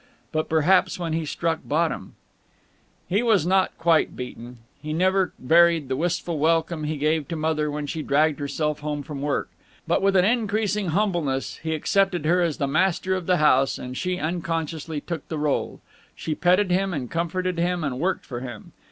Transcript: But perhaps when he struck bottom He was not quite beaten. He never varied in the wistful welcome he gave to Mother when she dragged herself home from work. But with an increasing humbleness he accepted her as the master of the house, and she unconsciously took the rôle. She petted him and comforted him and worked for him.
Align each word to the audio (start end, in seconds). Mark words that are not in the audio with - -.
But 0.31 0.49
perhaps 0.49 0.97
when 0.97 1.13
he 1.13 1.27
struck 1.27 1.59
bottom 1.63 2.15
He 3.07 3.21
was 3.21 3.45
not 3.45 3.77
quite 3.77 4.15
beaten. 4.15 4.57
He 4.81 4.93
never 4.93 5.31
varied 5.37 5.83
in 5.83 5.87
the 5.89 5.95
wistful 5.95 6.39
welcome 6.39 6.85
he 6.85 6.97
gave 6.97 7.27
to 7.27 7.35
Mother 7.35 7.69
when 7.69 7.85
she 7.85 8.01
dragged 8.01 8.39
herself 8.39 8.79
home 8.79 9.03
from 9.03 9.21
work. 9.21 9.51
But 9.87 10.01
with 10.01 10.15
an 10.15 10.25
increasing 10.25 10.87
humbleness 10.87 11.57
he 11.61 11.75
accepted 11.75 12.25
her 12.25 12.41
as 12.41 12.57
the 12.57 12.65
master 12.65 13.13
of 13.13 13.27
the 13.27 13.37
house, 13.37 13.77
and 13.77 13.95
she 13.95 14.17
unconsciously 14.17 15.01
took 15.01 15.27
the 15.27 15.37
rôle. 15.37 15.81
She 16.15 16.33
petted 16.33 16.71
him 16.71 16.95
and 16.95 17.11
comforted 17.11 17.59
him 17.59 17.83
and 17.83 17.99
worked 17.99 18.25
for 18.25 18.39
him. 18.39 18.71